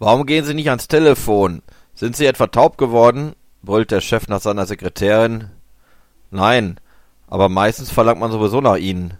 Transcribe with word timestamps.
Warum 0.00 0.24
gehen 0.24 0.46
Sie 0.46 0.54
nicht 0.54 0.70
ans 0.70 0.88
Telefon? 0.88 1.62
Sind 1.94 2.16
Sie 2.16 2.24
etwa 2.24 2.46
taub 2.46 2.78
geworden? 2.78 3.34
brüllt 3.62 3.90
der 3.90 4.00
Chef 4.00 4.28
nach 4.28 4.40
seiner 4.40 4.64
Sekretärin. 4.64 5.50
Nein, 6.30 6.80
aber 7.26 7.50
meistens 7.50 7.90
verlangt 7.90 8.18
man 8.18 8.32
sowieso 8.32 8.62
nach 8.62 8.78
Ihnen. 8.78 9.18